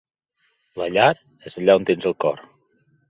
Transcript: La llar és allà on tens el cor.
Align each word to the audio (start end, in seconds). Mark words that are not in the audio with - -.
La 0.81 0.87
llar 0.95 1.11
és 1.51 1.59
allà 1.63 1.77
on 1.81 1.87
tens 1.91 2.09
el 2.13 2.17
cor. 2.27 2.43